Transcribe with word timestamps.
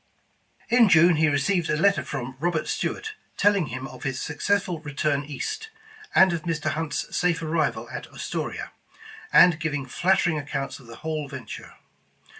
In 0.69 0.89
June, 0.89 1.17
he 1.17 1.27
received 1.29 1.69
a 1.69 1.77
letter 1.77 2.03
from 2.03 2.35
Robert 2.39 2.67
Stuart 2.67 3.13
telling 3.37 3.67
him 3.67 3.87
of 3.87 4.01
his 4.01 4.19
successful 4.19 4.79
return 4.79 5.23
east, 5.25 5.69
and 6.15 6.33
of 6.33 6.41
Mr. 6.41 6.71
Hunt's 6.71 7.15
safe 7.15 7.43
arrival 7.43 7.87
at 7.91 8.07
Astoria, 8.11 8.71
and 9.31 9.59
giving 9.59 9.85
flattering 9.85 10.39
accounts 10.39 10.79
of 10.79 10.87
the 10.87 10.95
whole 11.05 11.27
venture. 11.27 11.75